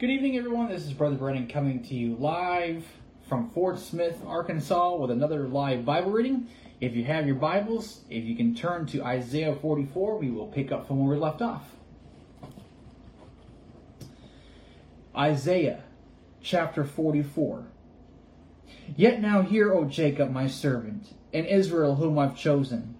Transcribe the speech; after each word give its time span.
Good 0.00 0.08
evening, 0.08 0.38
everyone. 0.38 0.70
This 0.70 0.86
is 0.86 0.94
Brother 0.94 1.16
Brennan 1.16 1.46
coming 1.46 1.82
to 1.82 1.94
you 1.94 2.14
live 2.14 2.86
from 3.28 3.50
Fort 3.50 3.78
Smith, 3.78 4.16
Arkansas, 4.24 4.96
with 4.96 5.10
another 5.10 5.46
live 5.46 5.84
Bible 5.84 6.10
reading. 6.10 6.48
If 6.80 6.96
you 6.96 7.04
have 7.04 7.26
your 7.26 7.34
Bibles, 7.34 8.00
if 8.08 8.24
you 8.24 8.34
can 8.34 8.54
turn 8.54 8.86
to 8.86 9.04
Isaiah 9.04 9.54
44, 9.54 10.16
we 10.16 10.30
will 10.30 10.46
pick 10.46 10.72
up 10.72 10.88
from 10.88 11.00
where 11.04 11.14
we 11.14 11.22
left 11.22 11.42
off. 11.42 11.74
Isaiah 15.14 15.82
chapter 16.40 16.82
44. 16.82 17.66
Yet 18.96 19.20
now 19.20 19.42
hear, 19.42 19.70
O 19.70 19.84
Jacob, 19.84 20.30
my 20.30 20.46
servant, 20.46 21.12
and 21.34 21.44
Israel, 21.44 21.96
whom 21.96 22.18
I've 22.18 22.38
chosen. 22.38 22.94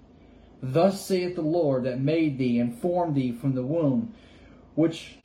Thus 0.63 1.03
saith 1.03 1.35
the 1.35 1.41
Lord 1.41 1.85
that 1.85 1.99
made 1.99 2.37
thee 2.37 2.61
and 2.61 2.79
formed 2.79 3.15
thee 3.15 3.33
from 3.33 3.55
the 3.55 3.65
womb, 3.65 4.13
which 4.75 5.17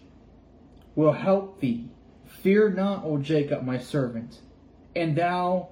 will 0.96 1.14
help 1.14 1.60
thee. 1.60 1.90
Fear 2.26 2.72
not, 2.72 3.04
O 3.04 3.18
Jacob, 3.18 3.64
my 3.64 3.78
servant, 3.78 4.40
and 4.96 5.16
thou, 5.16 5.70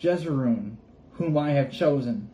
Jesurun, 0.00 0.76
whom 1.12 1.36
I 1.36 1.52
have 1.52 1.72
chosen. 1.72 2.30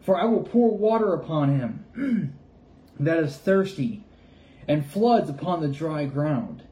For 0.00 0.16
I 0.16 0.24
will 0.24 0.42
pour 0.42 0.76
water 0.76 1.12
upon 1.14 1.58
him 1.58 2.34
that 3.00 3.18
is 3.18 3.36
thirsty, 3.36 4.04
and 4.68 4.86
floods 4.86 5.30
upon 5.30 5.60
the 5.60 5.68
dry 5.68 6.04
ground. 6.06 6.62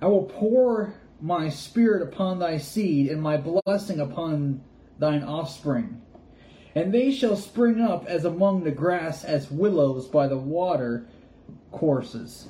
I 0.00 0.06
will 0.06 0.24
pour 0.24 0.94
my 1.20 1.48
spirit 1.48 2.02
upon 2.02 2.38
thy 2.38 2.58
seed, 2.58 3.10
and 3.10 3.20
my 3.20 3.36
blessing 3.36 4.00
upon 4.00 4.62
thine 4.98 5.22
offspring. 5.22 6.00
And 6.74 6.92
they 6.92 7.10
shall 7.10 7.36
spring 7.36 7.80
up 7.80 8.06
as 8.06 8.24
among 8.24 8.64
the 8.64 8.70
grass, 8.70 9.24
as 9.24 9.50
willows 9.50 10.06
by 10.06 10.28
the 10.28 10.36
water 10.36 11.06
courses. 11.72 12.48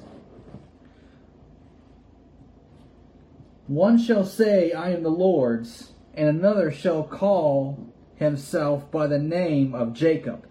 One 3.69 3.99
shall 3.99 4.25
say, 4.25 4.73
I 4.73 4.93
am 4.93 5.03
the 5.03 5.11
Lord's, 5.11 5.93
and 6.15 6.27
another 6.27 6.73
shall 6.73 7.03
call 7.03 7.87
himself 8.17 8.91
by 8.91 9.06
the 9.06 9.19
name 9.19 9.75
of 9.75 9.92
Jacob, 9.92 10.47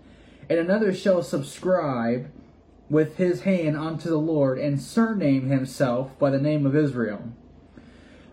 and 0.47 0.59
another 0.59 0.93
shall 0.93 1.23
subscribe 1.23 2.29
with 2.91 3.17
his 3.17 3.41
hand 3.41 3.75
unto 3.75 4.07
the 4.07 4.19
Lord, 4.19 4.59
and 4.59 4.79
surname 4.79 5.49
himself 5.49 6.17
by 6.19 6.29
the 6.29 6.39
name 6.39 6.67
of 6.67 6.75
Israel. 6.75 7.33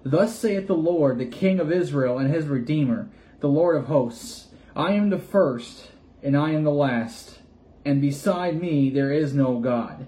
Thus 0.04 0.38
saith 0.38 0.66
the 0.66 0.74
Lord, 0.74 1.18
the 1.18 1.24
King 1.24 1.60
of 1.60 1.72
Israel 1.72 2.18
and 2.18 2.32
his 2.32 2.46
Redeemer, 2.46 3.08
the 3.40 3.48
Lord 3.48 3.76
of 3.76 3.86
hosts 3.86 4.48
I 4.76 4.92
am 4.92 5.08
the 5.08 5.18
first, 5.18 5.92
and 6.22 6.36
I 6.36 6.50
am 6.50 6.62
the 6.62 6.70
last, 6.70 7.38
and 7.86 8.02
beside 8.02 8.60
me 8.60 8.90
there 8.90 9.12
is 9.12 9.32
no 9.32 9.60
God. 9.60 10.06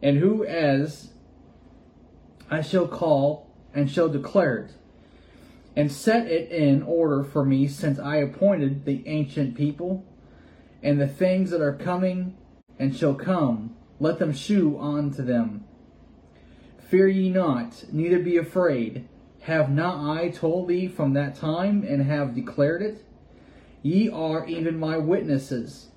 And 0.00 0.16
who 0.16 0.44
as 0.44 1.10
I 2.50 2.62
shall 2.62 2.88
call 2.88 3.47
and 3.74 3.90
shall 3.90 4.08
declare 4.08 4.56
it, 4.58 4.72
and 5.76 5.92
set 5.92 6.26
it 6.26 6.50
in 6.50 6.82
order 6.82 7.22
for 7.22 7.44
me, 7.44 7.68
since 7.68 7.98
I 7.98 8.16
appointed 8.16 8.84
the 8.84 9.06
ancient 9.06 9.56
people, 9.56 10.04
and 10.82 11.00
the 11.00 11.08
things 11.08 11.50
that 11.50 11.60
are 11.60 11.74
coming 11.74 12.36
and 12.78 12.96
shall 12.96 13.14
come, 13.14 13.74
let 14.00 14.18
them 14.18 14.32
shew 14.32 14.78
unto 14.78 15.22
them. 15.22 15.64
Fear 16.88 17.08
ye 17.08 17.28
not, 17.28 17.84
neither 17.92 18.18
be 18.18 18.36
afraid. 18.36 19.06
Have 19.42 19.70
not 19.70 20.18
I 20.18 20.30
told 20.30 20.68
thee 20.68 20.88
from 20.88 21.12
that 21.14 21.34
time, 21.34 21.84
and 21.86 22.02
have 22.02 22.34
declared 22.34 22.82
it? 22.82 23.04
Ye 23.82 24.08
are 24.08 24.46
even 24.46 24.78
my 24.78 24.96
witnesses. 24.96 25.88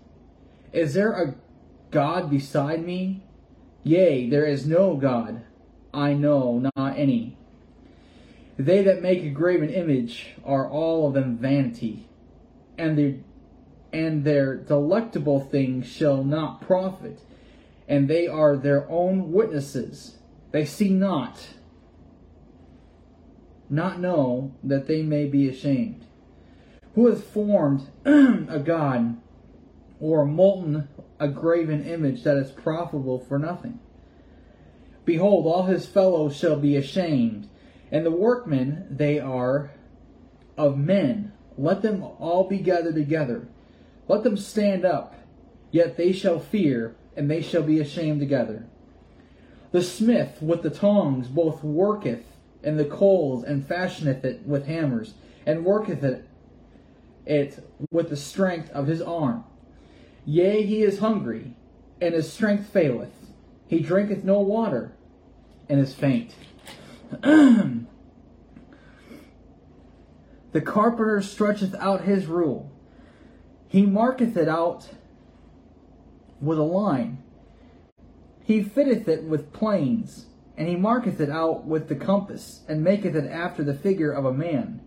Is 0.73 0.93
there 0.93 1.13
a 1.13 1.35
God 1.89 2.29
beside 2.29 2.85
me? 2.85 3.23
Yea, 3.83 4.29
there 4.29 4.45
is 4.45 4.67
no 4.67 4.95
God. 4.95 5.43
I 5.93 6.13
know 6.13 6.69
not 6.75 6.97
any. 6.97 7.37
They 8.57 8.83
that 8.83 9.01
make 9.01 9.23
a 9.23 9.29
graven 9.29 9.69
image 9.69 10.35
are 10.43 10.69
all 10.69 11.07
of 11.07 11.13
them 11.13 11.37
vanity, 11.37 12.07
and 12.77 12.97
their, 12.97 13.15
and 13.93 14.23
their 14.23 14.55
delectable 14.55 15.39
things 15.39 15.87
shall 15.87 16.23
not 16.23 16.61
profit, 16.61 17.19
and 17.87 18.07
they 18.07 18.27
are 18.27 18.55
their 18.55 18.89
own 18.89 19.31
witnesses. 19.31 20.17
They 20.51 20.65
see 20.65 20.89
not, 20.89 21.47
not 23.69 23.99
know 23.99 24.53
that 24.63 24.87
they 24.87 25.01
may 25.01 25.25
be 25.25 25.47
ashamed. 25.47 26.05
Who 26.95 27.07
has 27.07 27.23
formed 27.23 27.87
a 28.05 28.59
god 28.59 29.17
or 29.99 30.25
molten 30.25 30.89
a 31.19 31.29
graven 31.29 31.85
image 31.85 32.23
that 32.23 32.35
is 32.35 32.51
profitable 32.51 33.19
for 33.19 33.39
nothing? 33.39 33.79
Behold, 35.05 35.45
all 35.45 35.63
his 35.63 35.85
fellows 35.85 36.35
shall 36.35 36.57
be 36.57 36.75
ashamed, 36.75 37.47
and 37.91 38.05
the 38.05 38.11
workmen 38.11 38.87
they 38.89 39.19
are 39.19 39.71
of 40.57 40.77
men. 40.77 41.33
Let 41.57 41.81
them 41.81 42.03
all 42.03 42.47
be 42.47 42.59
gathered 42.59 42.95
together. 42.95 43.47
Let 44.07 44.23
them 44.23 44.37
stand 44.37 44.85
up, 44.85 45.15
yet 45.71 45.97
they 45.97 46.11
shall 46.11 46.39
fear, 46.39 46.95
and 47.15 47.29
they 47.29 47.41
shall 47.41 47.63
be 47.63 47.79
ashamed 47.79 48.19
together. 48.19 48.65
The 49.71 49.81
smith 49.81 50.41
with 50.41 50.63
the 50.63 50.69
tongs 50.69 51.27
both 51.27 51.63
worketh 51.63 52.25
in 52.63 52.77
the 52.77 52.85
coals, 52.85 53.43
and 53.43 53.67
fashioneth 53.67 54.23
it 54.23 54.45
with 54.45 54.67
hammers, 54.67 55.13
and 55.45 55.65
worketh 55.65 56.03
it 56.03 56.27
it 57.25 57.63
with 57.91 58.09
the 58.09 58.17
strength 58.17 58.69
of 58.71 58.87
his 58.87 59.01
arm. 59.01 59.43
Yea, 60.25 60.63
he 60.63 60.83
is 60.83 60.99
hungry, 60.99 61.55
and 62.01 62.13
his 62.13 62.31
strength 62.31 62.67
faileth. 62.69 63.13
He 63.67 63.79
drinketh 63.79 64.23
no 64.23 64.39
water, 64.39 64.91
and 65.69 65.79
is 65.79 65.93
faint. 65.93 66.33
The 67.11 67.85
carpenter 70.63 71.21
stretcheth 71.21 71.75
out 71.75 72.01
his 72.01 72.27
rule. 72.27 72.71
He 73.67 73.85
marketh 73.85 74.37
it 74.37 74.47
out 74.47 74.89
with 76.39 76.57
a 76.57 76.63
line. 76.63 77.21
He 78.43 78.63
fitteth 78.63 79.07
it 79.07 79.23
with 79.23 79.53
planes, 79.53 80.25
and 80.57 80.67
he 80.67 80.75
marketh 80.75 81.19
it 81.19 81.29
out 81.29 81.65
with 81.65 81.87
the 81.87 81.95
compass, 81.95 82.61
and 82.67 82.83
maketh 82.83 83.15
it 83.15 83.29
after 83.29 83.63
the 83.63 83.73
figure 83.73 84.11
of 84.11 84.25
a 84.25 84.33
man 84.33 84.81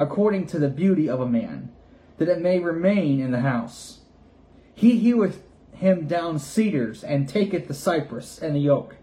according 0.00 0.46
to 0.46 0.58
the 0.58 0.68
beauty 0.68 1.10
of 1.10 1.20
a 1.20 1.28
man, 1.28 1.70
that 2.16 2.28
it 2.28 2.40
may 2.40 2.58
remain 2.58 3.20
in 3.20 3.32
the 3.32 3.40
house. 3.40 4.00
He 4.74 4.96
heweth 4.98 5.42
him 5.74 6.06
down 6.06 6.38
cedars, 6.38 7.04
and 7.04 7.28
taketh 7.28 7.68
the 7.68 7.74
cypress 7.74 8.38
and 8.38 8.56
the 8.56 8.70
oak, 8.70 8.96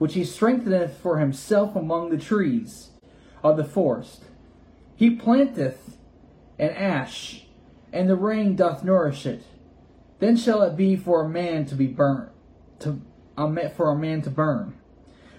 which 0.00 0.14
he 0.14 0.24
strengtheneth 0.24 0.96
for 0.96 1.18
himself 1.18 1.76
among 1.76 2.08
the 2.08 2.16
trees 2.16 2.88
of 3.44 3.58
the 3.58 3.64
forest. 3.64 4.24
He 4.96 5.10
planteth 5.10 5.98
an 6.58 6.70
ash, 6.70 7.44
and 7.92 8.08
the 8.08 8.16
rain 8.16 8.56
doth 8.56 8.82
nourish 8.82 9.26
it. 9.26 9.42
Then 10.18 10.38
shall 10.38 10.62
it 10.62 10.74
be 10.74 10.96
for 10.96 11.22
a 11.22 11.28
man 11.28 11.66
to 11.66 11.74
be 11.74 11.86
burnt, 11.86 12.30
to 12.78 13.02
for 13.76 13.90
a 13.90 13.94
man 13.94 14.22
to 14.22 14.30
burn. 14.30 14.78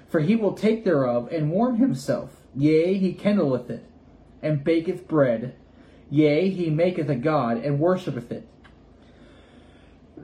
For 0.08 0.20
he 0.20 0.36
will 0.36 0.54
take 0.54 0.86
thereof 0.86 1.30
and 1.32 1.50
warm 1.50 1.78
himself. 1.78 2.30
Yea, 2.54 3.00
he 3.00 3.14
kindleth 3.14 3.72
it 3.72 3.84
and 4.44 4.64
baketh 4.64 5.08
bread. 5.08 5.56
Yea, 6.12 6.52
he 6.52 6.70
maketh 6.70 7.10
a 7.10 7.16
god, 7.16 7.58
and 7.58 7.80
worshippeth 7.80 8.32
it. 8.32 8.48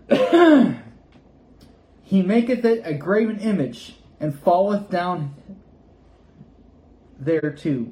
he 2.03 2.21
maketh 2.21 2.63
it 2.63 2.83
a 2.85 2.93
graven 2.93 3.39
image, 3.39 3.95
and 4.19 4.37
falleth 4.37 4.89
down 4.89 5.35
thereto. 7.19 7.87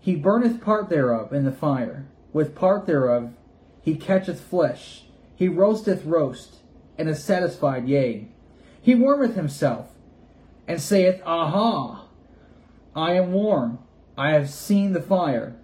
He 0.00 0.16
burneth 0.16 0.60
part 0.60 0.88
thereof 0.88 1.32
in 1.32 1.44
the 1.44 1.52
fire. 1.52 2.06
With 2.32 2.54
part 2.54 2.86
thereof 2.86 3.32
he 3.82 3.96
catcheth 3.96 4.40
flesh. 4.40 5.04
He 5.34 5.48
roasteth 5.48 6.04
roast, 6.04 6.56
and 6.98 7.08
is 7.08 7.24
satisfied, 7.24 7.88
yea. 7.88 8.28
He 8.82 8.94
warmeth 8.94 9.34
himself, 9.34 9.88
and 10.68 10.80
saith, 10.80 11.22
Aha! 11.24 12.06
I 12.94 13.12
am 13.12 13.32
warm. 13.32 13.78
I 14.18 14.32
have 14.32 14.50
seen 14.50 14.92
the 14.92 15.00
fire, 15.00 15.56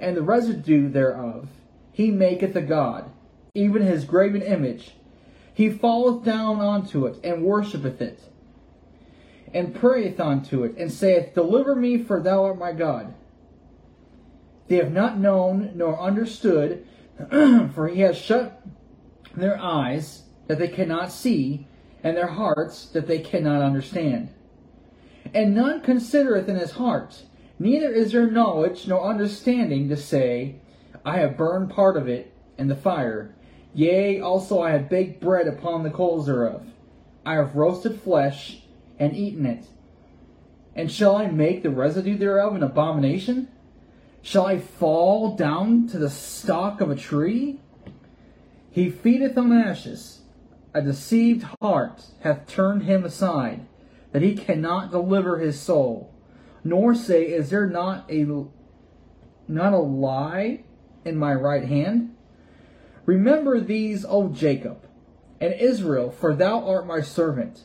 and 0.00 0.16
the 0.16 0.22
residue 0.22 0.88
thereof. 0.88 1.48
He 1.92 2.10
maketh 2.10 2.56
a 2.56 2.62
god, 2.62 3.10
even 3.54 3.82
his 3.82 4.04
graven 4.04 4.42
image. 4.42 4.96
He 5.54 5.70
falleth 5.70 6.24
down 6.24 6.60
unto 6.60 7.06
it, 7.06 7.20
and 7.22 7.44
worshippeth 7.44 8.00
it, 8.00 8.20
and 9.52 9.74
prayeth 9.74 10.20
unto 10.20 10.64
it, 10.64 10.76
and 10.76 10.92
saith, 10.92 11.34
Deliver 11.34 11.74
me, 11.74 12.02
for 12.02 12.20
thou 12.20 12.44
art 12.44 12.58
my 12.58 12.72
God. 12.72 13.14
They 14.68 14.76
have 14.76 14.92
not 14.92 15.18
known 15.18 15.72
nor 15.74 16.00
understood, 16.00 16.86
for 17.30 17.88
he 17.88 18.00
has 18.02 18.16
shut 18.16 18.62
their 19.34 19.58
eyes 19.58 20.22
that 20.46 20.58
they 20.58 20.68
cannot 20.68 21.12
see, 21.12 21.66
and 22.02 22.16
their 22.16 22.28
hearts 22.28 22.86
that 22.86 23.06
they 23.06 23.18
cannot 23.18 23.62
understand. 23.62 24.32
And 25.34 25.54
none 25.54 25.80
considereth 25.80 26.48
in 26.48 26.56
his 26.56 26.72
heart 26.72 27.22
Neither 27.60 27.92
is 27.92 28.12
there 28.12 28.30
knowledge 28.30 28.88
nor 28.88 29.04
understanding 29.04 29.90
to 29.90 29.96
say, 29.96 30.56
I 31.04 31.18
have 31.18 31.36
burned 31.36 31.68
part 31.68 31.98
of 31.98 32.08
it 32.08 32.32
in 32.56 32.68
the 32.68 32.74
fire. 32.74 33.34
Yea, 33.74 34.18
also 34.18 34.62
I 34.62 34.70
have 34.70 34.88
baked 34.88 35.20
bread 35.20 35.46
upon 35.46 35.82
the 35.82 35.90
coals 35.90 36.24
thereof. 36.24 36.64
I 37.26 37.34
have 37.34 37.54
roasted 37.54 38.00
flesh 38.00 38.62
and 39.00 39.16
eaten 39.16 39.46
it. 39.46 39.64
And 40.76 40.92
shall 40.92 41.16
I 41.16 41.26
make 41.26 41.62
the 41.62 41.70
residue 41.70 42.16
thereof 42.16 42.54
an 42.54 42.62
abomination? 42.62 43.48
Shall 44.22 44.46
I 44.46 44.58
fall 44.58 45.34
down 45.34 45.88
to 45.88 45.98
the 45.98 46.10
stalk 46.10 46.80
of 46.80 46.90
a 46.90 46.94
tree? 46.94 47.58
He 48.70 48.90
feedeth 48.90 49.36
on 49.36 49.52
ashes. 49.52 50.20
A 50.72 50.82
deceived 50.82 51.44
heart 51.60 52.04
hath 52.20 52.46
turned 52.46 52.84
him 52.84 53.04
aside, 53.04 53.66
that 54.12 54.22
he 54.22 54.36
cannot 54.36 54.92
deliver 54.92 55.38
his 55.38 55.58
soul. 55.58 56.14
Nor 56.62 56.94
say, 56.94 57.24
Is 57.24 57.50
there 57.50 57.66
not 57.66 58.08
a 58.08 58.24
not 59.48 59.72
a 59.72 59.78
lie 59.78 60.62
in 61.04 61.16
my 61.16 61.34
right 61.34 61.64
hand? 61.64 62.14
Remember 63.04 63.58
these, 63.58 64.04
O 64.08 64.28
Jacob, 64.28 64.86
and 65.40 65.52
Israel, 65.54 66.10
for 66.12 66.34
thou 66.34 66.64
art 66.68 66.86
my 66.86 67.00
servant. 67.00 67.62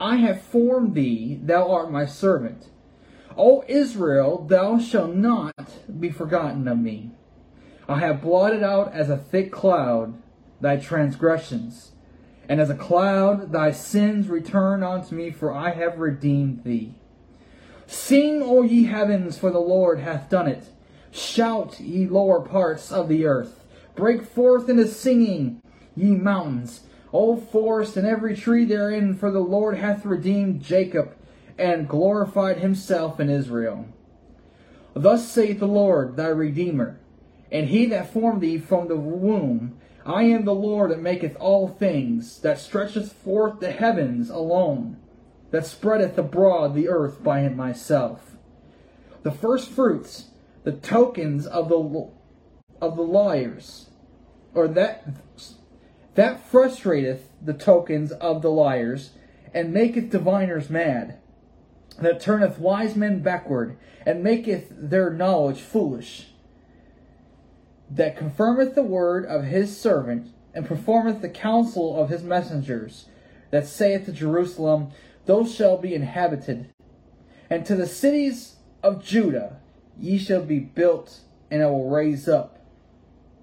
I 0.00 0.16
have 0.16 0.42
formed 0.42 0.94
thee, 0.94 1.40
thou 1.42 1.70
art 1.70 1.90
my 1.90 2.04
servant. 2.04 2.68
O 3.36 3.64
Israel, 3.68 4.46
thou 4.48 4.78
shalt 4.78 5.14
not 5.14 6.00
be 6.00 6.10
forgotten 6.10 6.68
of 6.68 6.78
me. 6.78 7.12
I 7.88 8.00
have 8.00 8.22
blotted 8.22 8.62
out 8.62 8.92
as 8.92 9.08
a 9.08 9.16
thick 9.16 9.52
cloud 9.52 10.14
thy 10.60 10.76
transgressions, 10.76 11.92
and 12.48 12.60
as 12.60 12.70
a 12.70 12.74
cloud 12.74 13.52
thy 13.52 13.72
sins 13.72 14.28
return 14.28 14.82
unto 14.82 15.14
me, 15.14 15.30
for 15.30 15.52
I 15.52 15.70
have 15.70 15.98
redeemed 15.98 16.64
thee. 16.64 16.94
Sing, 17.86 18.42
O 18.42 18.62
ye 18.62 18.84
heavens, 18.84 19.38
for 19.38 19.50
the 19.50 19.60
Lord 19.60 20.00
hath 20.00 20.28
done 20.28 20.48
it. 20.48 20.64
Shout, 21.10 21.80
ye 21.80 22.06
lower 22.06 22.40
parts 22.40 22.90
of 22.90 23.08
the 23.08 23.26
earth. 23.26 23.64
Break 23.94 24.24
forth 24.24 24.68
into 24.68 24.86
singing, 24.88 25.62
ye 25.94 26.10
mountains. 26.10 26.80
O 27.18 27.34
forest 27.34 27.96
and 27.96 28.06
every 28.06 28.36
tree 28.36 28.66
therein, 28.66 29.14
for 29.14 29.30
the 29.30 29.40
Lord 29.40 29.78
hath 29.78 30.04
redeemed 30.04 30.60
Jacob 30.60 31.16
and 31.56 31.88
glorified 31.88 32.58
himself 32.58 33.18
in 33.18 33.30
Israel. 33.30 33.86
Thus 34.92 35.26
saith 35.26 35.58
the 35.58 35.66
Lord 35.66 36.16
thy 36.16 36.26
Redeemer, 36.26 37.00
and 37.50 37.70
he 37.70 37.86
that 37.86 38.12
formed 38.12 38.42
thee 38.42 38.58
from 38.58 38.88
the 38.88 38.96
womb. 38.96 39.78
I 40.04 40.24
am 40.24 40.44
the 40.44 40.54
Lord 40.54 40.90
that 40.90 41.00
maketh 41.00 41.36
all 41.36 41.68
things, 41.68 42.38
that 42.40 42.58
stretcheth 42.58 43.14
forth 43.14 43.60
the 43.60 43.72
heavens 43.72 44.28
alone, 44.28 44.98
that 45.52 45.64
spreadeth 45.64 46.18
abroad 46.18 46.74
the 46.74 46.90
earth 46.90 47.24
by 47.24 47.48
myself. 47.48 48.36
The 49.22 49.32
first 49.32 49.70
fruits, 49.70 50.26
the 50.64 50.72
tokens 50.72 51.46
of 51.46 51.70
the 51.70 52.10
of 52.82 52.96
the 52.96 53.02
liars, 53.02 53.88
or 54.52 54.68
that 54.68 55.06
that 56.16 56.50
frustrateth 56.50 57.20
the 57.42 57.54
tokens 57.54 58.12
of 58.12 58.42
the 58.42 58.50
liars, 58.50 59.10
and 59.54 59.72
maketh 59.72 60.10
diviners 60.10 60.68
mad, 60.68 61.18
that 62.00 62.20
turneth 62.20 62.58
wise 62.58 62.96
men 62.96 63.22
backward, 63.22 63.76
and 64.04 64.22
maketh 64.22 64.68
their 64.70 65.10
knowledge 65.10 65.60
foolish 65.60 66.28
that 67.90 68.16
confirmeth 68.16 68.74
the 68.74 68.82
word 68.82 69.24
of 69.24 69.44
his 69.44 69.78
servant, 69.78 70.32
and 70.54 70.66
performeth 70.66 71.20
the 71.20 71.28
counsel 71.28 72.00
of 72.00 72.08
his 72.08 72.22
messengers, 72.22 73.06
that 73.50 73.66
saith 73.66 74.06
to 74.06 74.12
Jerusalem, 74.12 74.90
Those 75.26 75.54
shall 75.54 75.76
be 75.76 75.94
inhabited. 75.94 76.72
And 77.48 77.64
to 77.66 77.76
the 77.76 77.86
cities 77.86 78.56
of 78.82 79.04
Judah 79.04 79.60
ye 79.98 80.18
shall 80.18 80.42
be 80.42 80.58
built, 80.58 81.20
and 81.50 81.62
I 81.62 81.66
will 81.66 81.88
raise 81.88 82.28
up 82.28 82.58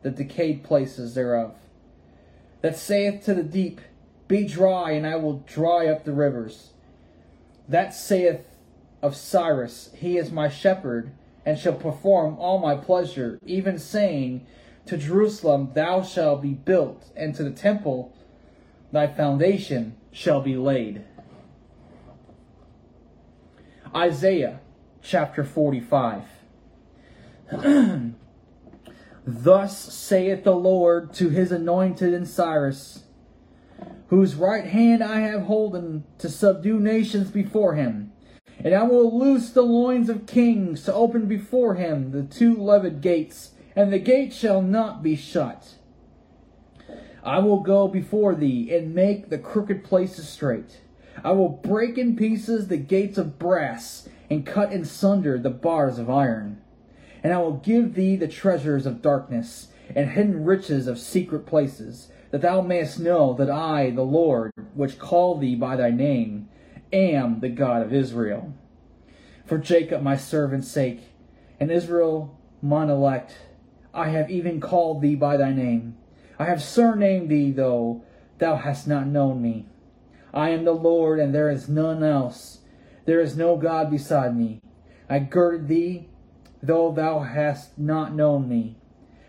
the 0.01 0.11
decayed 0.11 0.63
places 0.63 1.15
thereof. 1.15 1.55
That 2.63 2.77
saith 2.77 3.25
to 3.25 3.33
the 3.33 3.43
deep, 3.43 3.81
Be 4.29 4.47
dry, 4.47 4.91
and 4.91 5.05
I 5.05 5.17
will 5.17 5.43
dry 5.45 5.87
up 5.87 6.05
the 6.05 6.13
rivers. 6.13 6.69
That 7.67 7.93
saith 7.93 8.47
of 9.01 9.17
Cyrus, 9.17 9.91
He 9.93 10.17
is 10.17 10.31
my 10.31 10.47
shepherd, 10.47 11.11
and 11.45 11.59
shall 11.59 11.73
perform 11.73 12.39
all 12.39 12.59
my 12.59 12.75
pleasure, 12.75 13.37
even 13.45 13.77
saying, 13.77 14.47
To 14.85 14.95
Jerusalem 14.95 15.71
thou 15.73 16.03
shalt 16.03 16.41
be 16.41 16.53
built, 16.53 17.11
and 17.17 17.35
to 17.35 17.43
the 17.43 17.51
temple 17.51 18.13
thy 18.93 19.07
foundation 19.07 19.97
shall 20.13 20.39
be 20.39 20.55
laid. 20.55 21.03
Isaiah 23.93 24.61
chapter 25.01 25.43
45. 25.43 26.23
Thus 29.25 29.77
saith 29.77 30.43
the 30.43 30.55
Lord 30.55 31.13
to 31.13 31.29
his 31.29 31.51
anointed 31.51 32.13
in 32.13 32.25
Cyrus, 32.25 33.03
whose 34.07 34.35
right 34.35 34.65
hand 34.65 35.03
I 35.03 35.21
have 35.21 35.43
holden 35.43 36.03
to 36.17 36.29
subdue 36.29 36.79
nations 36.79 37.31
before 37.31 37.75
him 37.75 38.13
and 38.63 38.73
I 38.73 38.83
will 38.83 39.17
loose 39.17 39.49
the 39.49 39.61
loins 39.61 40.09
of 40.09 40.25
kings 40.25 40.83
to 40.83 40.93
open 40.93 41.27
before 41.27 41.75
him 41.75 42.11
the 42.11 42.23
two 42.23 42.55
levied 42.55 43.01
gates, 43.01 43.51
and 43.75 43.91
the 43.91 43.99
gate 43.99 44.33
shall 44.33 44.61
not 44.61 45.03
be 45.03 45.15
shut. 45.15 45.75
I 47.23 47.39
will 47.39 47.61
go 47.61 47.87
before 47.87 48.35
thee 48.35 48.73
and 48.73 48.95
make 48.95 49.29
the 49.29 49.37
crooked 49.37 49.83
places 49.83 50.29
straight. 50.29 50.81
I 51.23 51.31
will 51.31 51.49
break 51.49 51.97
in 51.97 52.15
pieces 52.15 52.67
the 52.67 52.77
gates 52.77 53.17
of 53.17 53.39
brass 53.39 54.07
and 54.29 54.45
cut 54.45 54.71
in 54.71 54.85
sunder 54.85 55.37
the 55.37 55.49
bars 55.49 55.99
of 55.99 56.09
iron. 56.09 56.61
And 57.23 57.33
I 57.33 57.39
will 57.39 57.53
give 57.53 57.95
thee 57.95 58.15
the 58.15 58.27
treasures 58.27 58.85
of 58.85 59.01
darkness 59.01 59.69
and 59.95 60.09
hidden 60.11 60.43
riches 60.43 60.87
of 60.87 60.99
secret 60.99 61.45
places, 61.45 62.09
that 62.31 62.41
thou 62.41 62.61
mayest 62.61 62.99
know 62.99 63.33
that 63.33 63.49
I, 63.49 63.91
the 63.91 64.03
Lord, 64.03 64.51
which 64.73 64.99
call 64.99 65.37
thee 65.37 65.55
by 65.55 65.75
thy 65.75 65.91
name, 65.91 66.49
am 66.91 67.39
the 67.39 67.49
God 67.49 67.81
of 67.81 67.93
Israel. 67.93 68.53
For 69.45 69.57
Jacob 69.57 70.01
my 70.01 70.17
servant's 70.17 70.69
sake, 70.69 71.01
and 71.59 71.71
Israel 71.71 72.39
mine 72.61 72.89
elect, 72.89 73.35
I 73.93 74.09
have 74.09 74.31
even 74.31 74.59
called 74.59 75.01
thee 75.01 75.15
by 75.15 75.37
thy 75.37 75.53
name. 75.53 75.97
I 76.39 76.45
have 76.45 76.63
surnamed 76.63 77.29
thee, 77.29 77.51
though 77.51 78.03
thou 78.39 78.55
hast 78.55 78.87
not 78.87 79.07
known 79.07 79.41
me. 79.41 79.67
I 80.33 80.49
am 80.49 80.65
the 80.65 80.73
Lord, 80.73 81.19
and 81.19 81.33
there 81.33 81.49
is 81.49 81.69
none 81.69 82.03
else. 82.03 82.59
There 83.05 83.19
is 83.19 83.37
no 83.37 83.55
God 83.55 83.91
beside 83.91 84.35
me. 84.35 84.61
I 85.09 85.19
girded 85.19 85.67
thee, 85.67 86.07
though 86.63 86.91
thou 86.91 87.19
hast 87.19 87.77
not 87.77 88.15
known 88.15 88.47
me, 88.47 88.77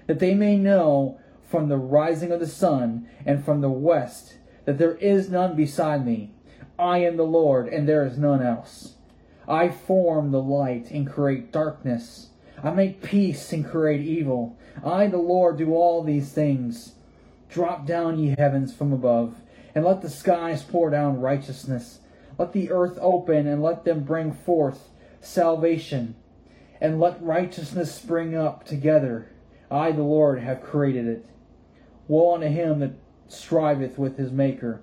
that 0.06 0.20
they 0.20 0.34
may 0.34 0.56
know 0.56 1.18
from 1.50 1.68
the 1.68 1.76
rising 1.76 2.30
of 2.30 2.40
the 2.40 2.46
sun 2.46 3.08
and 3.26 3.44
from 3.44 3.60
the 3.60 3.70
west 3.70 4.38
that 4.64 4.78
there 4.78 4.94
is 4.94 5.28
none 5.28 5.56
beside 5.56 6.06
me. 6.06 6.30
I 6.78 6.98
am 6.98 7.16
the 7.16 7.24
Lord, 7.24 7.68
and 7.68 7.88
there 7.88 8.06
is 8.06 8.16
none 8.16 8.42
else. 8.42 8.94
I 9.46 9.68
form 9.68 10.30
the 10.30 10.42
light 10.42 10.90
and 10.90 11.10
create 11.10 11.52
darkness. 11.52 12.30
I 12.62 12.70
make 12.70 13.02
peace 13.02 13.52
and 13.52 13.68
create 13.68 14.00
evil. 14.00 14.56
I, 14.82 15.06
the 15.06 15.18
Lord, 15.18 15.58
do 15.58 15.74
all 15.74 16.02
these 16.02 16.32
things. 16.32 16.94
Drop 17.50 17.86
down, 17.86 18.18
ye 18.18 18.34
heavens, 18.38 18.74
from 18.74 18.92
above, 18.92 19.34
and 19.74 19.84
let 19.84 20.02
the 20.02 20.08
skies 20.08 20.62
pour 20.62 20.90
down 20.90 21.20
righteousness. 21.20 21.98
Let 22.38 22.52
the 22.52 22.70
earth 22.70 22.98
open, 23.00 23.46
and 23.46 23.62
let 23.62 23.84
them 23.84 24.02
bring 24.04 24.32
forth 24.32 24.88
salvation, 25.20 26.16
and 26.84 27.00
let 27.00 27.22
righteousness 27.22 27.94
spring 27.94 28.36
up 28.36 28.66
together. 28.66 29.26
I, 29.70 29.90
the 29.90 30.02
Lord, 30.02 30.40
have 30.40 30.62
created 30.62 31.06
it. 31.06 31.26
Woe 32.08 32.34
unto 32.34 32.48
him 32.48 32.80
that 32.80 32.92
striveth 33.26 33.96
with 33.96 34.18
his 34.18 34.30
Maker. 34.30 34.82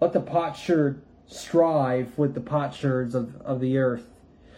Let 0.00 0.14
the 0.14 0.20
potsherd 0.20 1.00
strive 1.28 2.18
with 2.18 2.34
the 2.34 2.40
potsherds 2.40 3.14
of, 3.14 3.40
of 3.42 3.60
the 3.60 3.78
earth. 3.78 4.08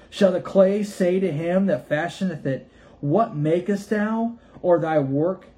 Shall 0.08 0.32
the 0.32 0.40
clay 0.40 0.82
say 0.82 1.20
to 1.20 1.30
him 1.30 1.66
that 1.66 1.86
fashioneth 1.86 2.46
it, 2.46 2.70
What 3.02 3.36
makest 3.36 3.90
thou? 3.90 4.38
Or 4.62 4.78
thy 4.78 5.00
work, 5.00 5.48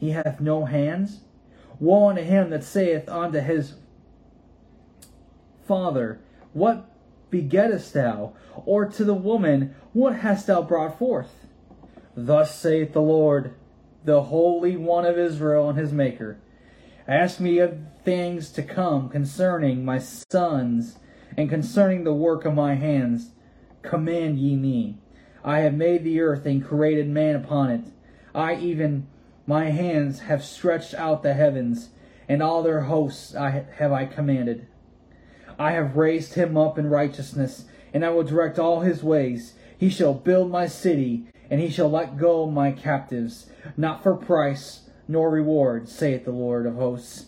he 0.00 0.12
hath 0.12 0.40
no 0.40 0.64
hands? 0.64 1.20
Woe 1.78 2.08
unto 2.08 2.22
him 2.22 2.48
that 2.48 2.64
saith 2.64 3.06
unto 3.10 3.40
his 3.40 3.74
father, 5.68 6.20
What 6.54 6.88
begettest 7.34 7.92
thou? 7.94 8.32
Or 8.64 8.86
to 8.86 9.04
the 9.04 9.14
woman, 9.14 9.74
What 9.92 10.16
hast 10.16 10.46
thou 10.46 10.62
brought 10.62 10.98
forth? 10.98 11.46
Thus 12.16 12.56
saith 12.56 12.92
the 12.92 13.02
Lord, 13.02 13.54
the 14.04 14.22
Holy 14.22 14.76
One 14.76 15.04
of 15.04 15.18
Israel 15.18 15.68
and 15.68 15.76
his 15.76 15.92
Maker. 15.92 16.38
Ask 17.08 17.40
me 17.40 17.58
of 17.58 17.76
things 18.04 18.50
to 18.52 18.62
come 18.62 19.08
concerning 19.08 19.84
my 19.84 19.98
sons 19.98 20.98
and 21.36 21.50
concerning 21.50 22.04
the 22.04 22.14
work 22.14 22.44
of 22.44 22.54
my 22.54 22.74
hands. 22.74 23.32
Command 23.82 24.38
ye 24.38 24.54
me. 24.54 24.98
I 25.42 25.58
have 25.60 25.74
made 25.74 26.04
the 26.04 26.20
earth 26.20 26.46
and 26.46 26.64
created 26.64 27.08
man 27.08 27.34
upon 27.34 27.70
it. 27.70 27.84
I 28.32 28.54
even 28.54 29.08
my 29.44 29.70
hands 29.70 30.20
have 30.20 30.44
stretched 30.44 30.94
out 30.94 31.22
the 31.22 31.34
heavens, 31.34 31.90
and 32.28 32.42
all 32.42 32.62
their 32.62 32.82
hosts 32.82 33.34
I 33.34 33.66
have 33.76 33.92
I 33.92 34.06
commanded. 34.06 34.68
I 35.58 35.72
have 35.72 35.96
raised 35.96 36.34
him 36.34 36.56
up 36.56 36.78
in 36.78 36.88
righteousness, 36.90 37.64
and 37.92 38.04
I 38.04 38.10
will 38.10 38.24
direct 38.24 38.58
all 38.58 38.80
his 38.80 39.02
ways. 39.02 39.54
He 39.76 39.88
shall 39.88 40.14
build 40.14 40.50
my 40.50 40.66
city, 40.66 41.26
and 41.50 41.60
he 41.60 41.70
shall 41.70 41.90
let 41.90 42.16
go 42.16 42.46
my 42.46 42.72
captives, 42.72 43.46
not 43.76 44.02
for 44.02 44.14
price, 44.14 44.88
nor 45.06 45.30
reward, 45.30 45.88
saith 45.88 46.24
the 46.24 46.32
Lord 46.32 46.66
of 46.66 46.76
hosts. 46.76 47.26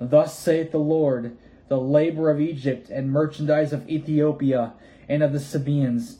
Thus 0.00 0.38
saith 0.38 0.72
the 0.72 0.78
Lord, 0.78 1.36
the 1.68 1.80
labor 1.80 2.30
of 2.30 2.40
Egypt 2.40 2.90
and 2.90 3.10
merchandise 3.10 3.72
of 3.72 3.88
Ethiopia, 3.88 4.74
and 5.08 5.22
of 5.22 5.32
the 5.32 5.40
Sabaeans. 5.40 6.18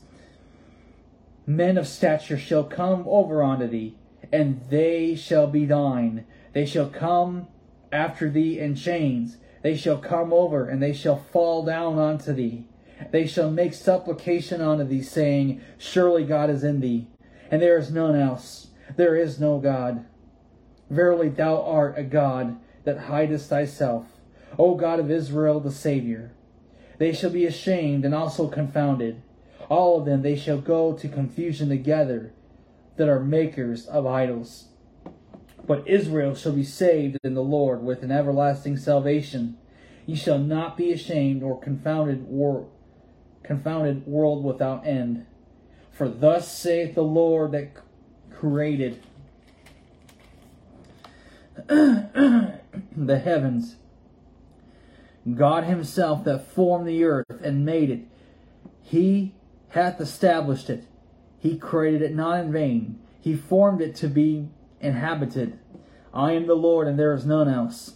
Men 1.45 1.77
of 1.77 1.87
stature 1.87 2.37
shall 2.37 2.63
come 2.63 3.03
over 3.07 3.41
unto 3.41 3.67
thee, 3.67 3.95
and 4.31 4.61
they 4.69 5.15
shall 5.15 5.47
be 5.47 5.65
thine. 5.65 6.25
They 6.53 6.65
shall 6.65 6.89
come 6.89 7.47
after 7.91 8.29
thee 8.29 8.59
in 8.59 8.75
chains. 8.75 9.37
They 9.61 9.77
shall 9.77 9.97
come 9.97 10.33
over, 10.33 10.67
and 10.67 10.81
they 10.81 10.93
shall 10.93 11.17
fall 11.17 11.63
down 11.63 11.99
unto 11.99 12.33
thee. 12.33 12.65
They 13.11 13.27
shall 13.27 13.49
make 13.49 13.73
supplication 13.73 14.61
unto 14.61 14.83
thee, 14.83 15.01
saying, 15.01 15.61
Surely 15.77 16.23
God 16.23 16.49
is 16.49 16.63
in 16.63 16.79
thee, 16.79 17.07
and 17.49 17.61
there 17.61 17.77
is 17.77 17.91
none 17.91 18.15
else. 18.15 18.67
There 18.95 19.15
is 19.15 19.39
no 19.39 19.59
God. 19.59 20.05
Verily 20.89 21.29
thou 21.29 21.61
art 21.61 21.97
a 21.97 22.03
God 22.03 22.57
that 22.83 22.97
hidest 22.97 23.49
thyself, 23.49 24.05
O 24.59 24.75
God 24.75 24.99
of 24.99 25.09
Israel 25.09 25.59
the 25.59 25.71
Saviour. 25.71 26.31
They 26.97 27.13
shall 27.13 27.29
be 27.29 27.45
ashamed 27.45 28.05
and 28.05 28.13
also 28.13 28.47
confounded. 28.47 29.21
All 29.69 29.99
of 29.99 30.05
them 30.05 30.21
they 30.21 30.35
shall 30.35 30.59
go 30.59 30.93
to 30.93 31.07
confusion 31.07 31.69
together 31.69 32.33
that 32.97 33.07
are 33.07 33.19
makers 33.19 33.87
of 33.87 34.05
idols. 34.05 34.67
But 35.67 35.87
Israel 35.87 36.35
shall 36.35 36.53
be 36.53 36.63
saved 36.63 37.17
in 37.23 37.33
the 37.33 37.43
Lord 37.43 37.83
with 37.83 38.03
an 38.03 38.11
everlasting 38.11 38.77
salvation. 38.77 39.57
Ye 40.05 40.15
shall 40.15 40.39
not 40.39 40.77
be 40.77 40.91
ashamed 40.91 41.43
or 41.43 41.59
confounded 41.59 42.25
or 42.29 42.67
confounded 43.43 44.07
world 44.07 44.43
without 44.43 44.85
end. 44.85 45.25
For 45.91 46.09
thus 46.09 46.51
saith 46.51 46.95
the 46.95 47.03
Lord 47.03 47.51
that 47.51 47.71
created 48.31 49.03
the 51.67 52.59
heavens, 52.95 53.75
God 55.35 55.65
Himself 55.65 56.23
that 56.23 56.47
formed 56.47 56.87
the 56.87 57.03
earth 57.03 57.41
and 57.43 57.65
made 57.65 57.89
it. 57.89 58.07
He 58.81 59.35
hath 59.69 60.01
established 60.01 60.69
it. 60.69 60.85
He 61.37 61.57
created 61.57 62.01
it 62.01 62.15
not 62.15 62.39
in 62.39 62.51
vain. 62.51 62.99
He 63.19 63.35
formed 63.35 63.81
it 63.81 63.95
to 63.97 64.07
be 64.07 64.49
inhabited. 64.81 65.57
I 66.13 66.33
am 66.33 66.47
the 66.47 66.55
Lord, 66.55 66.87
and 66.87 66.99
there 66.99 67.13
is 67.13 67.25
none 67.25 67.47
else. 67.47 67.95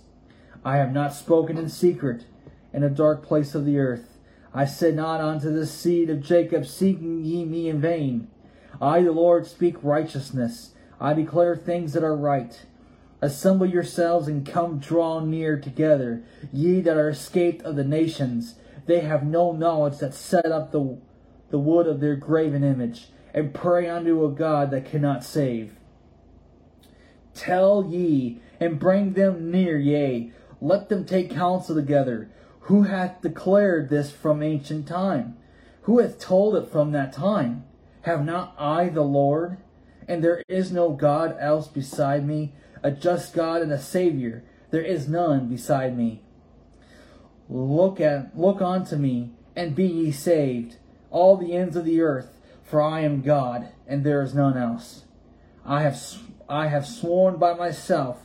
I 0.64 0.78
have 0.78 0.94
not 0.94 1.14
spoken 1.14 1.58
in 1.58 1.70
secret 1.70 2.26
in 2.74 2.84
a 2.84 2.90
dark 2.90 3.24
place 3.24 3.54
of 3.54 3.66
the 3.66 3.78
earth. 3.78 4.18
I 4.54 4.66
said 4.66 4.96
not 4.96 5.20
unto 5.20 5.52
the 5.52 5.66
seed 5.66 6.10
of 6.10 6.22
Jacob, 6.22 6.66
Seeking 6.66 7.24
ye 7.24 7.44
me 7.44 7.68
in 7.68 7.82
vain. 7.82 8.30
I, 8.82 9.02
the 9.02 9.12
Lord, 9.12 9.46
speak 9.48 9.76
righteousness. 9.82 10.72
I 11.00 11.14
declare 11.14 11.56
things 11.56 11.94
that 11.94 12.04
are 12.04 12.16
right. 12.16 12.66
Assemble 13.22 13.66
yourselves 13.66 14.28
and 14.28 14.46
come 14.46 14.80
draw 14.80 15.20
near 15.20 15.60
together, 15.60 16.24
ye 16.54 16.82
that 16.82 16.98
are 16.98 17.10
escaped 17.10 17.64
of 17.64 17.76
the 17.76 17.84
nations. 17.84 18.56
They 18.86 19.02
have 19.02 19.26
no 19.26 19.52
knowledge 19.52 19.98
that 20.00 20.14
set 20.14 20.46
up 20.46 20.72
the, 20.72 20.98
the 21.50 21.60
wood 21.60 21.88
of 21.88 22.00
their 22.00 22.16
graven 22.16 22.64
image, 22.64 23.10
and 23.34 23.54
pray 23.54 23.90
unto 23.90 24.24
a 24.26 24.32
God 24.32 24.72
that 24.72 24.86
cannot 24.86 25.24
save. 25.24 25.76
Tell 27.36 27.86
ye, 27.86 28.40
and 28.60 28.80
bring 28.80 29.14
them 29.14 29.52
near, 29.52 29.78
yea, 29.78 30.32
let 30.62 30.90
them 30.90 31.06
take 31.06 31.30
counsel 31.30 31.76
together. 31.76 32.32
Who 32.62 32.84
hath 32.84 33.22
declared 33.22 33.90
this 33.90 34.12
from 34.12 34.42
ancient 34.42 34.88
time? 34.88 35.38
Who 35.84 36.00
hath 36.00 36.18
told 36.18 36.56
it 36.56 36.72
from 36.72 36.92
that 36.94 37.14
time? 37.14 37.66
Have 38.02 38.26
not 38.26 38.56
I 38.58 38.90
the 38.90 39.04
Lord? 39.04 39.58
And 40.08 40.24
there 40.24 40.42
is 40.48 40.72
no 40.72 40.92
God 40.92 41.36
else 41.40 41.68
beside 41.68 42.26
me, 42.26 42.54
a 42.82 42.90
just 42.90 43.34
God 43.34 43.62
and 43.62 43.72
a 43.72 43.80
Savior. 43.80 44.44
There 44.72 44.82
is 44.82 45.08
none 45.08 45.48
beside 45.48 45.98
me. 45.98 46.22
Look 47.50 48.00
at 48.00 48.36
look 48.38 48.62
unto 48.62 48.96
me, 48.96 49.32
and 49.56 49.76
be 49.76 49.86
ye 49.86 50.12
saved, 50.12 50.78
all 51.12 51.38
the 51.38 51.54
ends 51.54 51.76
of 51.76 51.86
the 51.86 52.02
earth, 52.02 52.40
for 52.64 52.82
I 52.82 53.02
am 53.02 53.22
God, 53.22 53.70
and 53.88 54.04
there 54.04 54.22
is 54.22 54.34
none 54.34 54.58
else. 54.58 55.04
I 55.64 55.82
have 55.82 55.98
I 56.48 56.68
have 56.68 56.86
sworn 56.86 57.38
by 57.38 57.54
myself, 57.54 58.20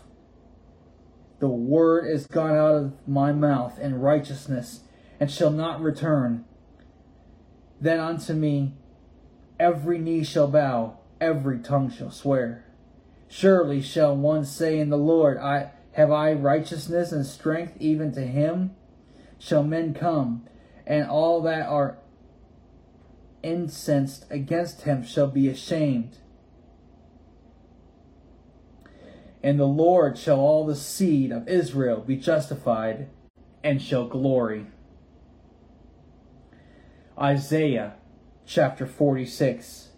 the 1.39 1.49
word 1.49 2.07
is 2.07 2.27
gone 2.27 2.55
out 2.55 2.75
of 2.75 3.09
my 3.09 3.33
mouth 3.33 3.79
in 3.79 3.99
righteousness, 3.99 4.81
and 5.19 5.31
shall 5.31 5.51
not 5.51 5.81
return. 5.81 6.45
Then 7.81 7.99
unto 7.99 8.35
me 8.35 8.75
every 9.59 9.99
knee 9.99 10.23
shall 10.23 10.49
bow, 10.49 10.99
every 11.19 11.59
tongue 11.59 11.91
shall 11.91 12.11
swear. 12.11 12.67
Surely 13.27 13.81
shall 13.81 14.15
one 14.15 14.45
say 14.45 14.79
in 14.79 14.91
the 14.91 14.99
Lord, 14.99 15.39
I 15.39 15.71
have 15.93 16.11
I 16.11 16.33
righteousness 16.33 17.13
and 17.13 17.25
strength 17.25 17.75
even 17.81 18.13
to 18.13 18.23
him? 18.23 18.77
Shall 19.39 19.63
men 19.63 19.95
come, 19.95 20.47
and 20.87 21.09
all 21.09 21.41
that 21.43 21.67
are 21.67 21.97
incensed 23.43 24.27
against 24.29 24.83
him 24.83 25.03
shall 25.03 25.29
be 25.29 25.49
ashamed. 25.49 26.19
And 29.43 29.59
the 29.59 29.67
Lord 29.67 30.19
shall 30.19 30.41
all 30.41 30.67
the 30.67 30.77
seed 30.77 31.33
of 31.33 31.49
Israel 31.49 32.01
be 32.01 32.17
justified 32.17 33.09
and 33.65 33.81
shall 33.81 34.07
glory. 34.07 34.67
Isaiah 37.19 37.95
chapter 38.47 38.87
46 38.87 39.91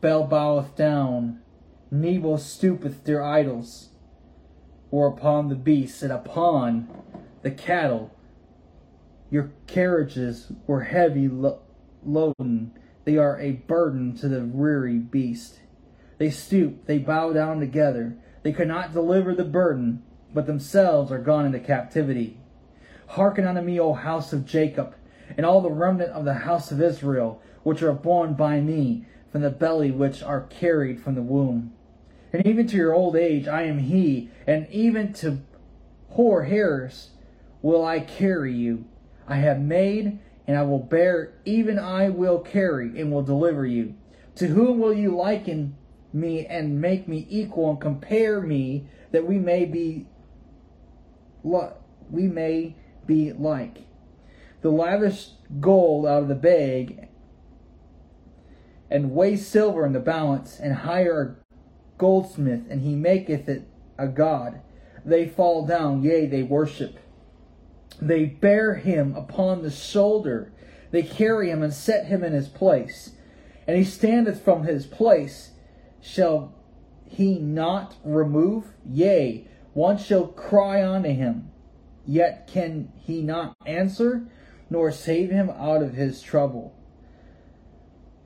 Bel 0.00 0.24
boweth 0.24 0.76
down, 0.76 1.40
Nebo 1.90 2.36
stoopeth 2.36 3.04
their 3.04 3.24
idols, 3.24 3.90
or 4.90 5.08
upon 5.08 5.48
the 5.48 5.54
beasts 5.54 6.02
and 6.02 6.12
upon 6.12 6.88
the 7.42 7.50
cattle. 7.50 8.14
Your 9.30 9.52
carriages 9.66 10.52
were 10.66 10.82
heavy 10.82 11.28
lo- 11.28 11.62
loaden, 12.06 12.70
they 13.04 13.16
are 13.16 13.38
a 13.38 13.52
burden 13.52 14.16
to 14.16 14.28
the 14.28 14.44
weary 14.44 14.98
beast. 14.98 15.60
They 16.18 16.30
stoop, 16.30 16.86
they 16.86 16.98
bow 16.98 17.32
down 17.32 17.60
together. 17.60 18.16
They 18.44 18.52
could 18.52 18.68
not 18.68 18.92
deliver 18.92 19.34
the 19.34 19.44
burden, 19.44 20.02
but 20.32 20.46
themselves 20.46 21.10
are 21.10 21.18
gone 21.18 21.46
into 21.46 21.58
captivity. 21.58 22.38
Hearken 23.08 23.46
unto 23.46 23.62
me, 23.62 23.80
O 23.80 23.94
house 23.94 24.34
of 24.34 24.44
Jacob, 24.44 24.94
and 25.36 25.46
all 25.46 25.62
the 25.62 25.70
remnant 25.70 26.12
of 26.12 26.26
the 26.26 26.34
house 26.34 26.70
of 26.70 26.80
Israel, 26.80 27.40
which 27.62 27.82
are 27.82 27.94
born 27.94 28.34
by 28.34 28.60
me 28.60 29.06
from 29.32 29.40
the 29.40 29.50
belly, 29.50 29.90
which 29.90 30.22
are 30.22 30.42
carried 30.42 31.00
from 31.00 31.14
the 31.14 31.22
womb. 31.22 31.72
And 32.34 32.46
even 32.46 32.66
to 32.66 32.76
your 32.76 32.92
old 32.92 33.16
age 33.16 33.48
I 33.48 33.62
am 33.62 33.78
he, 33.78 34.30
and 34.46 34.68
even 34.68 35.14
to 35.14 35.38
hoar 36.10 36.42
hairs 36.42 37.10
will 37.62 37.82
I 37.82 38.00
carry 38.00 38.52
you. 38.52 38.84
I 39.26 39.36
have 39.36 39.58
made, 39.58 40.18
and 40.46 40.58
I 40.58 40.64
will 40.64 40.80
bear, 40.80 41.32
even 41.46 41.78
I 41.78 42.10
will 42.10 42.40
carry, 42.40 43.00
and 43.00 43.10
will 43.10 43.22
deliver 43.22 43.64
you. 43.64 43.94
To 44.36 44.48
whom 44.48 44.80
will 44.80 44.92
you 44.92 45.16
liken 45.16 45.76
me 46.14 46.46
and 46.46 46.80
make 46.80 47.08
me 47.08 47.26
equal 47.28 47.70
and 47.70 47.80
compare 47.80 48.40
me 48.40 48.86
that 49.10 49.26
we 49.26 49.38
may 49.38 49.64
be 49.64 50.06
we 52.10 52.26
may 52.26 52.74
be 53.06 53.32
like. 53.32 53.78
The 54.62 54.70
lavish 54.70 55.30
gold 55.60 56.06
out 56.06 56.22
of 56.22 56.28
the 56.28 56.34
bag 56.34 57.08
and 58.90 59.12
weigh 59.12 59.36
silver 59.36 59.84
in 59.84 59.92
the 59.92 60.00
balance 60.00 60.58
and 60.58 60.74
hire 60.74 61.22
a 61.22 61.98
goldsmith 61.98 62.62
and 62.70 62.80
he 62.80 62.94
maketh 62.94 63.48
it 63.48 63.68
a 63.98 64.08
god. 64.08 64.62
They 65.04 65.26
fall 65.26 65.66
down 65.66 66.02
yea 66.02 66.26
they 66.26 66.42
worship. 66.42 66.98
They 68.00 68.24
bear 68.24 68.76
him 68.76 69.14
upon 69.14 69.62
the 69.62 69.70
shoulder. 69.70 70.52
They 70.92 71.02
carry 71.02 71.50
him 71.50 71.62
and 71.62 71.74
set 71.74 72.06
him 72.06 72.24
in 72.24 72.32
his 72.32 72.48
place. 72.48 73.12
And 73.66 73.76
he 73.76 73.84
standeth 73.84 74.42
from 74.42 74.64
his 74.64 74.86
place 74.86 75.50
shall 76.04 76.52
he 77.06 77.38
not 77.38 77.96
remove? 78.04 78.74
Yea, 78.84 79.48
one 79.72 79.96
shall 79.96 80.26
cry 80.26 80.86
unto 80.86 81.08
him, 81.08 81.50
yet 82.06 82.46
can 82.46 82.92
he 82.96 83.22
not 83.22 83.56
answer, 83.64 84.26
nor 84.68 84.92
save 84.92 85.30
him 85.30 85.48
out 85.48 85.82
of 85.82 85.94
his 85.94 86.20
trouble. 86.20 86.76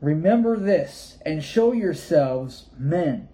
Remember 0.01 0.59
this, 0.59 1.19
and 1.25 1.43
show 1.43 1.73
yourselves 1.73 2.69
men. 2.77 3.29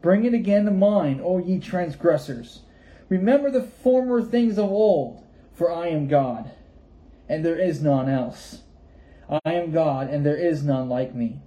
Bring 0.00 0.24
it 0.24 0.34
again 0.34 0.64
to 0.64 0.72
mind, 0.72 1.20
O 1.22 1.38
ye 1.38 1.60
transgressors. 1.60 2.62
Remember 3.08 3.50
the 3.50 3.62
former 3.62 4.20
things 4.22 4.58
of 4.58 4.70
old, 4.70 5.24
for 5.54 5.70
I 5.72 5.88
am 5.88 6.08
God, 6.08 6.50
and 7.28 7.44
there 7.44 7.58
is 7.58 7.80
none 7.80 8.08
else. 8.08 8.62
I 9.30 9.52
am 9.52 9.70
God, 9.70 10.10
and 10.10 10.26
there 10.26 10.36
is 10.36 10.64
none 10.64 10.88
like 10.88 11.14
me 11.14 11.40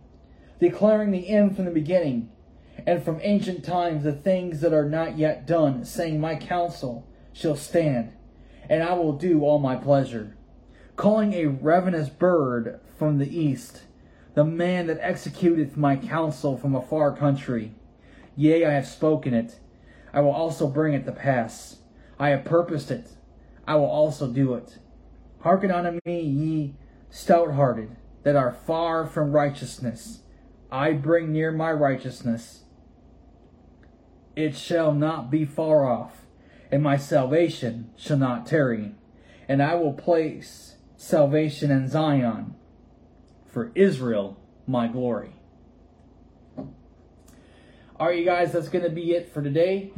declaring 0.59 1.11
the 1.11 1.29
end 1.29 1.55
from 1.55 1.65
the 1.65 1.71
beginning, 1.71 2.29
and 2.85 3.03
from 3.03 3.19
ancient 3.21 3.63
times 3.63 4.03
the 4.03 4.13
things 4.13 4.61
that 4.61 4.73
are 4.73 4.89
not 4.89 5.17
yet 5.17 5.45
done, 5.45 5.85
saying, 5.85 6.19
My 6.19 6.35
counsel 6.35 7.07
shall 7.33 7.55
stand, 7.55 8.13
and 8.69 8.83
I 8.83 8.93
will 8.93 9.13
do 9.13 9.43
all 9.43 9.59
my 9.59 9.75
pleasure. 9.75 10.35
Calling 10.95 11.33
a 11.33 11.47
ravenous 11.47 12.09
bird 12.09 12.79
from 12.97 13.17
the 13.17 13.37
east, 13.37 13.83
the 14.33 14.45
man 14.45 14.87
that 14.87 15.01
executeth 15.01 15.75
my 15.75 15.95
counsel 15.95 16.57
from 16.57 16.75
a 16.75 16.81
far 16.81 17.15
country. 17.15 17.73
Yea, 18.35 18.65
I 18.65 18.71
have 18.71 18.87
spoken 18.87 19.33
it. 19.33 19.59
I 20.13 20.21
will 20.21 20.31
also 20.31 20.67
bring 20.67 20.93
it 20.93 21.05
to 21.05 21.11
pass. 21.11 21.77
I 22.19 22.29
have 22.29 22.45
purposed 22.45 22.91
it. 22.91 23.11
I 23.67 23.75
will 23.75 23.85
also 23.85 24.27
do 24.27 24.53
it. 24.53 24.77
Hearken 25.41 25.71
unto 25.71 25.99
me, 26.05 26.21
ye 26.21 26.73
stout 27.09 27.53
hearted, 27.53 27.95
that 28.23 28.35
are 28.35 28.51
far 28.51 29.05
from 29.05 29.31
righteousness. 29.31 30.21
I 30.71 30.93
bring 30.93 31.31
near 31.31 31.51
my 31.51 31.71
righteousness. 31.71 32.63
It 34.35 34.55
shall 34.55 34.93
not 34.93 35.31
be 35.31 35.45
far 35.45 35.85
off, 35.85 36.25
and 36.71 36.83
my 36.83 36.97
salvation 36.97 37.91
shall 37.95 38.17
not 38.17 38.45
tarry. 38.45 38.95
And 39.47 39.61
I 39.61 39.75
will 39.75 39.93
place 39.93 40.75
salvation 40.97 41.71
in 41.71 41.87
Zion, 41.87 42.55
for 43.45 43.71
Israel 43.75 44.39
my 44.67 44.87
glory. 44.87 45.33
All 47.97 48.07
right, 48.07 48.17
you 48.19 48.25
guys, 48.25 48.51
that's 48.51 48.67
going 48.67 48.83
to 48.83 48.89
be 48.89 49.13
it 49.13 49.31
for 49.31 49.41
today. 49.41 49.93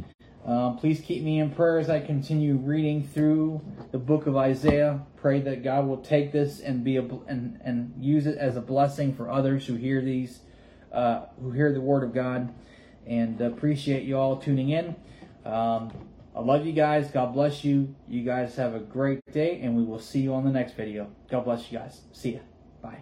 Um, 0.46 0.78
please 0.78 1.00
keep 1.00 1.22
me 1.24 1.40
in 1.40 1.50
prayer 1.50 1.78
as 1.78 1.90
I 1.90 2.00
continue 2.00 2.54
reading 2.54 3.02
through 3.02 3.60
the 3.90 3.98
book 3.98 4.26
of 4.26 4.36
Isaiah. 4.36 5.00
Pray 5.16 5.40
that 5.40 5.64
God 5.64 5.86
will 5.86 5.98
take 5.98 6.32
this 6.32 6.60
and 6.60 6.84
be 6.84 6.96
a, 6.96 7.02
and 7.26 7.60
and 7.64 7.92
use 7.98 8.26
it 8.26 8.38
as 8.38 8.56
a 8.56 8.60
blessing 8.60 9.14
for 9.14 9.30
others 9.30 9.66
who 9.66 9.74
hear 9.74 10.00
these, 10.00 10.40
uh, 10.92 11.26
who 11.40 11.52
hear 11.52 11.72
the 11.72 11.80
word 11.80 12.04
of 12.04 12.14
God. 12.14 12.52
And 13.06 13.40
appreciate 13.40 14.02
you 14.02 14.18
all 14.18 14.36
tuning 14.36 14.70
in. 14.70 14.94
Um, 15.44 15.90
I 16.36 16.40
love 16.40 16.66
you 16.66 16.72
guys. 16.72 17.10
God 17.10 17.32
bless 17.32 17.64
you. 17.64 17.94
You 18.06 18.22
guys 18.22 18.54
have 18.56 18.74
a 18.74 18.80
great 18.80 19.20
day, 19.32 19.60
and 19.60 19.76
we 19.76 19.82
will 19.82 19.98
see 19.98 20.20
you 20.20 20.34
on 20.34 20.44
the 20.44 20.52
next 20.52 20.74
video. 20.74 21.10
God 21.30 21.44
bless 21.44 21.72
you 21.72 21.78
guys. 21.78 22.02
See 22.12 22.34
ya. 22.34 22.40
Bye. 22.82 22.98